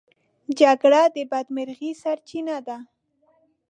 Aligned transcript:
جګړه 0.59 1.01
د 1.15 1.17
بدمرغۍ 1.31 1.91
سرچينه 2.03 2.55
ده. 2.67 2.77